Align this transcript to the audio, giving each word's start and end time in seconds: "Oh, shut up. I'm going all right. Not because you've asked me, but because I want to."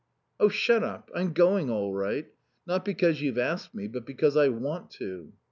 "Oh, 0.39 0.49
shut 0.49 0.83
up. 0.83 1.11
I'm 1.13 1.31
going 1.31 1.69
all 1.69 1.93
right. 1.93 2.25
Not 2.65 2.83
because 2.83 3.21
you've 3.21 3.37
asked 3.37 3.75
me, 3.75 3.87
but 3.87 4.03
because 4.03 4.35
I 4.35 4.47
want 4.47 4.89
to." 4.93 5.31